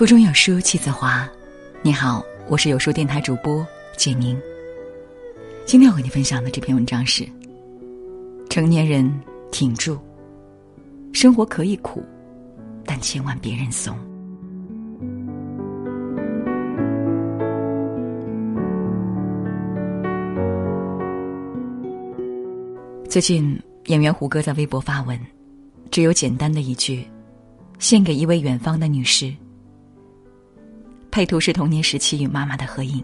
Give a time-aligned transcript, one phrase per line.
[0.00, 1.28] 腹中有书气自华。
[1.82, 3.66] 你好，我是有书电台主播
[3.98, 4.34] 简宁。
[5.66, 7.28] 今天要和你分享的这篇文章是：
[8.48, 9.12] 成年人
[9.52, 9.98] 挺住，
[11.12, 12.02] 生活可以苦，
[12.86, 13.94] 但千万别认怂。
[23.06, 23.54] 最近，
[23.88, 25.20] 演员胡歌在微博发文，
[25.90, 27.04] 只有简单的一句
[27.78, 29.30] ：“献给一位远方的女士。”
[31.10, 33.02] 配图是童年时期与妈妈的合影。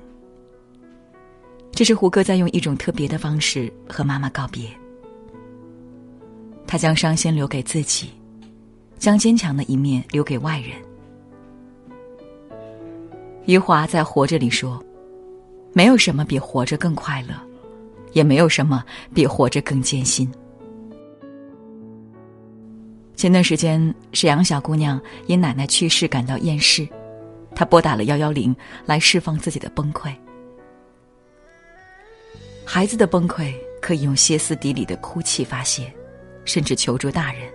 [1.73, 4.69] 这是胡歌在用一种特别的方式和妈妈告别。
[6.67, 8.11] 他将伤心留给自己，
[8.99, 10.71] 将坚强的一面留给外人。
[13.45, 14.83] 余华在《活着》里说
[15.73, 17.35] ：“没有什么比活着更快乐，
[18.13, 20.29] 也没有什么比活着更艰辛。”
[23.15, 26.89] 前段时间，沈阳小姑娘因奶奶去世感到厌世。
[27.57, 28.55] 他拨打了幺幺零，
[28.85, 30.15] 来释放自己的崩溃。
[32.67, 35.91] 孩子的崩溃可以用歇斯底里的哭泣发泄，
[36.45, 37.51] 甚至求助大人。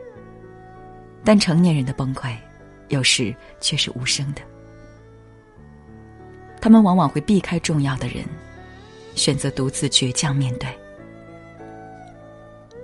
[1.23, 2.35] 但成年人的崩溃，
[2.87, 4.41] 有时却是无声的。
[6.59, 8.25] 他们往往会避开重要的人，
[9.13, 10.67] 选择独自倔强面对。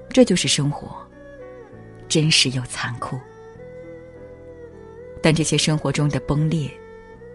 [0.10, 0.96] 这就是生活，
[2.08, 3.20] 真实又残酷。
[5.20, 6.70] 但这些生活中的崩裂。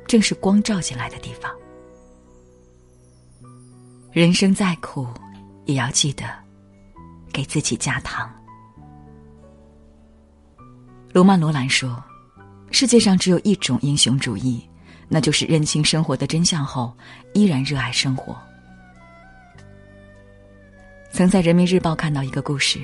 [0.06, 1.50] 正是光照进来的地方。
[4.12, 5.08] 人生再苦，
[5.64, 6.25] 也要记得
[7.33, 8.30] 给自己加糖。
[11.12, 12.03] 罗曼·罗兰说
[12.70, 14.69] ：“世界上只有一种英雄主义，
[15.08, 16.95] 那就是认清生活的真相后，
[17.33, 18.36] 依然热爱生活。”
[21.12, 22.80] 曾在《人民日报》看到一个故事：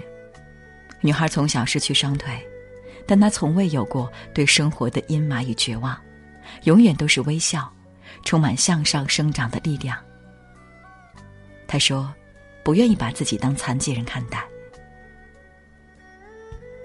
[1.00, 2.38] 女孩从小失去双腿，
[3.06, 5.98] 但她从未有过对生活的阴霾与绝望。
[6.64, 7.70] 永远都是微笑，
[8.24, 9.98] 充满向上生长的力量。
[11.66, 12.12] 他说
[12.64, 14.44] ：“不愿意把自己当残疾人看待。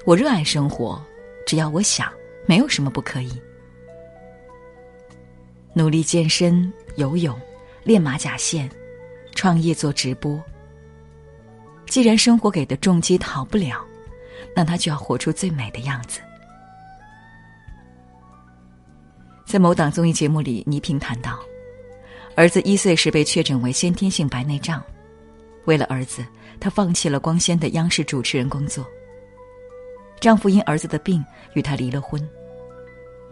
[0.05, 1.01] 我热爱生活，
[1.45, 2.11] 只要我想，
[2.45, 3.41] 没有什么不可以。
[5.73, 7.39] 努力健身、游泳、
[7.83, 8.69] 练马甲线、
[9.33, 10.41] 创业做直播。
[11.87, 13.83] 既然生活给的重击逃不了，
[14.55, 16.19] 那他就要活出最美的样子。”
[19.53, 21.39] 在某档综艺节目里，倪萍谈到，
[22.33, 24.83] 儿子一岁时被确诊为先天性白内障，
[25.65, 26.25] 为了儿子，
[26.59, 28.83] 她放弃了光鲜的央视主持人工作。
[30.19, 32.27] 丈夫因儿子的病与她离了婚，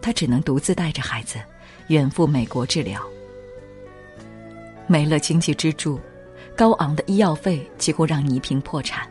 [0.00, 1.40] 她只能独自带着孩子
[1.88, 3.02] 远赴美国治疗。
[4.86, 5.98] 没了经济支柱，
[6.56, 9.10] 高昂的医药费几乎让倪萍破产。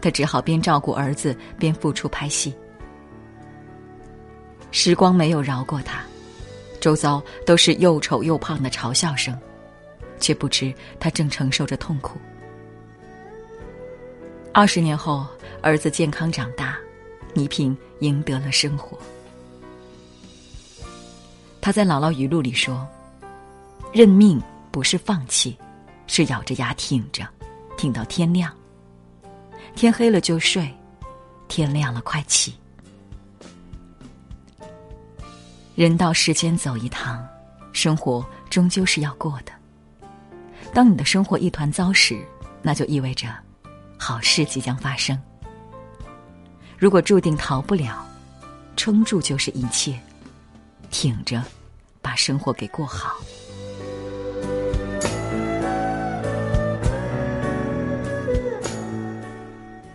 [0.00, 2.52] 她只好边照顾儿子边付出拍戏。
[4.78, 6.02] 时光没有饶过他，
[6.82, 9.34] 周遭都是又丑又胖的嘲笑声，
[10.20, 12.18] 却不知他正承受着痛苦。
[14.52, 15.26] 二十年后，
[15.62, 16.76] 儿子健康长大，
[17.32, 18.98] 倪萍赢得了生活。
[21.58, 22.86] 他在姥姥语录里说
[23.94, 24.38] ：“认命
[24.70, 25.56] 不是放弃，
[26.06, 27.26] 是咬着牙挺着，
[27.78, 28.54] 挺到天亮。
[29.74, 30.70] 天黑了就睡，
[31.48, 32.54] 天亮了快起。”
[35.76, 37.22] 人到世间走一趟，
[37.70, 39.52] 生活终究是要过的。
[40.72, 42.18] 当你的生活一团糟时，
[42.62, 43.28] 那就意味着
[43.98, 45.20] 好事即将发生。
[46.78, 48.02] 如果注定逃不了，
[48.74, 50.00] 撑住就是一切，
[50.90, 51.44] 挺着，
[52.00, 53.14] 把生活给过好。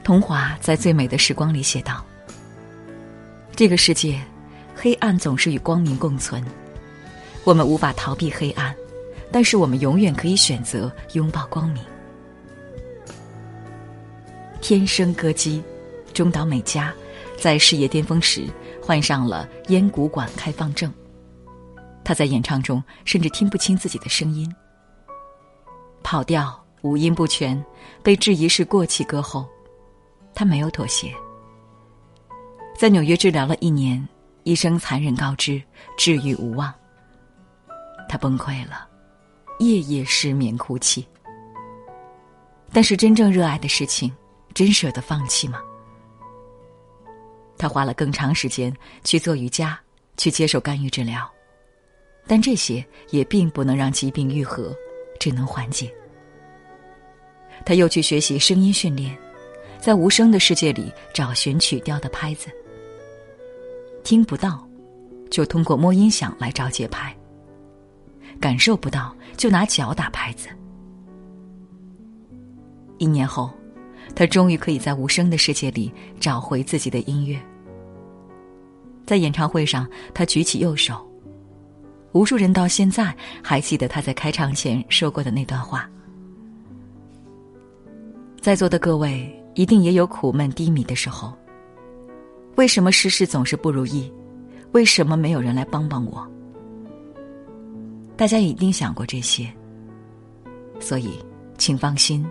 [0.04, 2.06] 童华在《最美的时光》里写道
[3.58, 4.22] ：“这个世界。”
[4.76, 6.44] 黑暗总是与光明共存，
[7.44, 8.76] 我们无法逃避黑暗，
[9.32, 11.84] 但是我们永远可以选择拥抱光明。
[14.60, 15.62] 天生歌姬，
[16.14, 16.94] 中岛美嘉，
[17.38, 18.46] 在事业巅峰时
[18.82, 20.92] 患上了咽鼓管开放症，
[22.04, 24.52] 她在演唱中甚至听不清自己的声音，
[26.02, 27.64] 跑调、五音不全，
[28.02, 29.48] 被质疑是过气歌后，
[30.34, 31.14] 她没有妥协，
[32.78, 34.08] 在纽约治疗了一年。
[34.44, 35.62] 医生残忍告知
[35.98, 36.74] 治愈无望，
[38.10, 38.88] 他崩溃了，
[39.60, 41.06] 夜夜失眠哭泣。
[42.74, 44.12] 但是真正热爱的事情，
[44.54, 45.62] 真舍得放弃吗？
[47.58, 49.80] 他花了更长时间去做瑜伽，
[50.18, 51.30] 去接受干预治疗，
[52.26, 54.76] 但这些也并不能让疾病愈合，
[55.20, 55.94] 只能缓解。
[57.64, 59.16] 他又去学习声音训练，
[59.80, 62.50] 在无声的世界里找寻曲调的拍子。
[64.04, 64.68] 听不到，
[65.30, 67.16] 就通过摸音响来找节拍。
[68.40, 70.48] 感受不到就拿脚打拍子。
[72.98, 73.52] 一年后，
[74.16, 77.40] 他终于可以在无声的世界里找回自己的音乐。
[79.06, 81.06] 在演唱会上，他举起右手，
[82.14, 85.90] 无数人到现在还记得他在开场前说过的那段话。
[88.40, 91.34] 在座的各位一定也有苦闷低迷的时候。
[92.62, 94.14] 为什么事事总是不如意？
[94.72, 96.24] 为什么没有人来帮帮我？
[98.16, 99.52] 大家一定想过这些，
[100.80, 101.10] 所以
[101.58, 102.24] 请放心，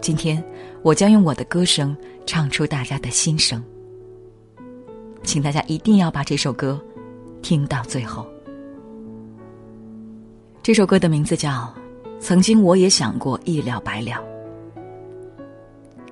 [0.00, 0.42] 今天
[0.80, 1.94] 我将用我的歌声
[2.24, 3.62] 唱出大家的心声。
[5.22, 6.82] 请大家一定要把这首歌
[7.42, 8.26] 听到最后。
[10.62, 11.50] 这首歌的名字叫
[12.20, 14.12] 《曾经我也想过一了百了》。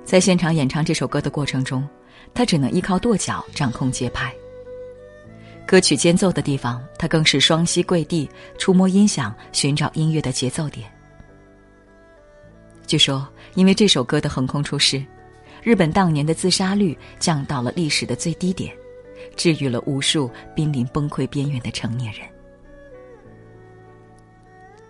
[0.03, 1.83] 在现场演唱这首歌的过程中，
[2.33, 4.33] 他只能依靠跺脚掌控节拍。
[5.65, 10.91] 歌曲间奏的地方，他更是双膝跪地，触摸音响，寻找音乐的节奏点。
[12.85, 15.01] 据说，因为这首歌的横空出世，
[15.63, 18.75] 日本当年的自杀率降到了历史的最低点，
[19.37, 22.27] 治愈了无数濒临崩溃边缘的成年人。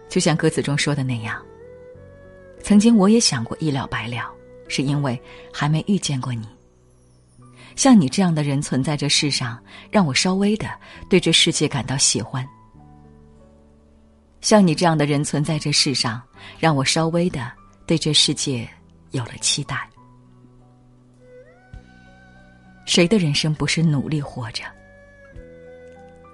[0.10, 1.40] 就像歌词中说的那样，
[2.64, 4.34] 曾经我也想过一了百了，
[4.68, 5.22] 是因为
[5.54, 6.48] 还没遇见过你。
[7.76, 10.70] 像你这样的人存在这世上，让我稍微的
[11.10, 12.48] 对这世界感到喜欢。
[14.42, 16.22] 像你这样的人存在这世上，
[16.60, 17.52] 让我稍微的
[17.86, 18.68] 对这世界
[19.12, 19.88] 有了期待。
[22.86, 24.64] 谁的人生不是努力活着？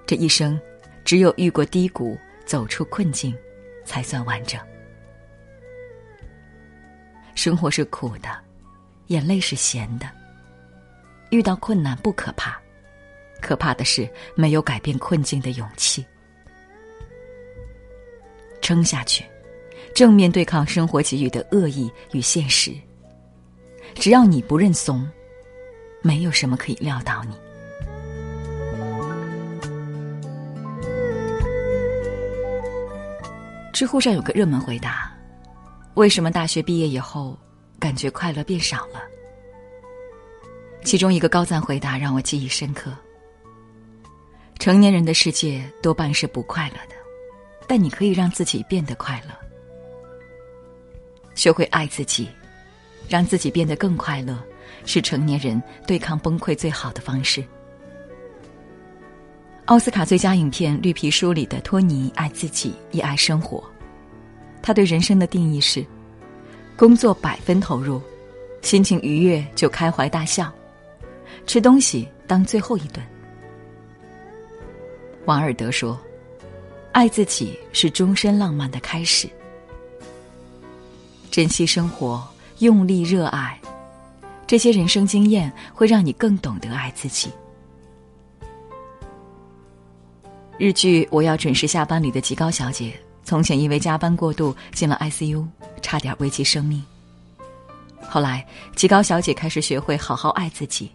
[0.06, 0.58] 这一生，
[1.04, 3.36] 只有遇过低谷，走出困境，
[3.84, 4.58] 才算完整。
[7.34, 8.30] 生活是苦的，
[9.08, 10.17] 眼泪是咸的。
[11.30, 12.58] 遇到困难不可怕，
[13.40, 16.04] 可怕的是没有改变困境的勇气。
[18.60, 19.24] 撑下去，
[19.94, 22.72] 正面对抗生活给予的恶意与现实。
[23.94, 25.08] 只要你不认怂，
[26.02, 27.34] 没有什么可以撂倒你。
[33.72, 35.12] 知乎上有个热门回答：
[35.94, 37.38] 为什么大学毕业以后
[37.78, 39.00] 感觉快乐变少了？
[40.84, 42.90] 其中一个高赞回答让我记忆深刻。
[44.58, 46.94] 成年人的世界多半是不快乐的，
[47.66, 49.34] 但你可以让自己变得快乐。
[51.34, 52.28] 学会爱自己，
[53.08, 54.36] 让自己变得更快乐，
[54.84, 57.44] 是成年人对抗崩溃最好的方式。
[59.66, 63.62] 奥斯卡最佳影片《绿皮书》里的托尼爱自己也爱生活，
[64.60, 65.86] 他对人生的定义是：
[66.74, 68.02] 工作百分投入，
[68.62, 70.52] 心情愉悦就开怀大笑。
[71.48, 73.02] 吃东西当最后一顿。
[75.24, 75.98] 王尔德说
[76.92, 79.26] ：“爱自己是终身浪漫的开始。
[81.30, 82.22] 珍惜生活，
[82.58, 83.58] 用力热爱，
[84.46, 87.32] 这些人生经验会让你更懂得爱自己。”
[90.58, 92.92] 日剧《我要准时下班》里的吉高小姐，
[93.24, 95.46] 从前因为加班过度进了 ICU，
[95.80, 96.84] 差点危及生命。
[98.02, 98.46] 后来，
[98.76, 100.90] 吉高小姐开始学会好好爱自己。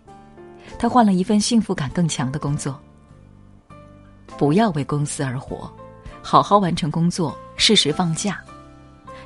[0.83, 2.77] 他换了一份幸福感更强的工作。
[4.37, 5.73] 不要为公司而活，
[6.21, 8.43] 好好完成工作，适时放假。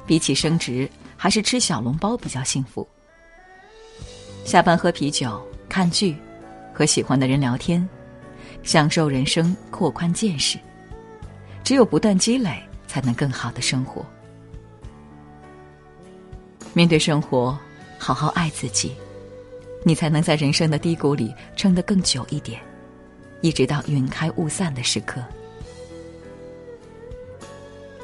[0.05, 2.87] 比起升职，还是吃小笼包比较幸福。
[4.45, 6.15] 下班喝啤酒、看剧，
[6.71, 7.89] 和喜欢的人聊天，
[8.61, 10.59] 享受人生，扩宽见识。
[11.63, 14.05] 只有不断积累，才能更好的生活。
[16.75, 17.57] 面对生活，
[17.97, 18.95] 好好爱自己。
[19.87, 22.61] 你才能在人生的低谷里撑得更久一点，
[23.39, 25.23] 一直到云开雾散的时刻。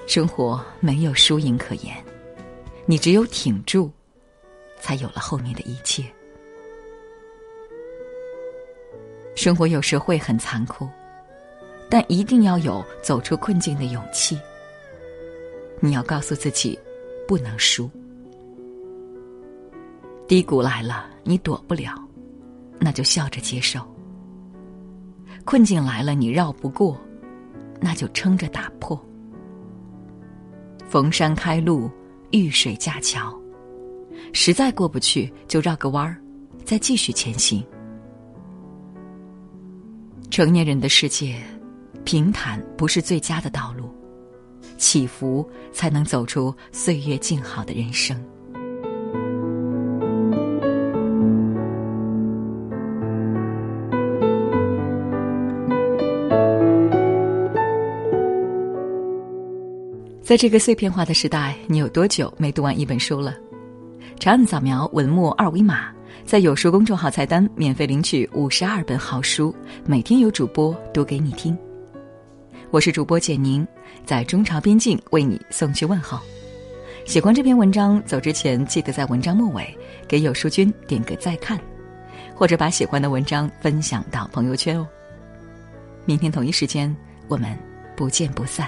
[0.08, 1.94] 生活没有输赢可言，
[2.86, 3.92] 你只有挺住，
[4.80, 6.06] 才有了后面的一切。
[9.36, 10.88] 生活有时会很残酷，
[11.90, 14.40] 但一定要有走出困境的勇气。
[15.82, 16.80] 你要告诉自己，
[17.28, 17.92] 不能输。
[20.28, 21.94] 低谷来了，你躲不了，
[22.80, 23.82] 那就笑着接受；
[25.44, 27.00] 困境来了，你绕不过，
[27.82, 29.00] 那就撑着打破。
[30.88, 31.90] 逢山开路，
[32.32, 33.38] 遇水架桥，
[34.32, 36.18] 实在过不去就绕个弯儿，
[36.64, 37.64] 再继续前行。
[40.30, 41.40] 成年人的世界，
[42.06, 43.90] 平坦不是最佳的道路，
[44.78, 48.20] 起伏才能走出岁月静好的人生。
[60.34, 63.36] 在这个碎片化的时代，你有多久没读完一本书了？
[64.20, 65.94] 长按扫描文末二维码，
[66.26, 71.56] 在有书公众号菜单免费领取五十二本好书，每天有主播读给你听。
[72.72, 73.64] 我是主播简宁，
[74.08, 76.20] 在中朝边境为你送去问候。
[77.06, 79.64] 喜欢这篇文章，走之前记得在文章末尾
[80.08, 81.60] 给有书君点个再看，
[82.34, 84.88] 或者把喜欢的文章分享到朋友圈哦。
[86.06, 86.92] 明天同一时间，
[87.28, 87.56] 我们
[87.96, 88.68] 不见不散。